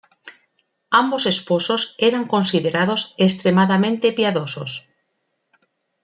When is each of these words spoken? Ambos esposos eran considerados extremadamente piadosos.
Ambos 1.01 1.23
esposos 1.33 1.81
eran 2.09 2.25
considerados 2.25 3.01
extremadamente 3.19 4.11
piadosos. 4.11 4.89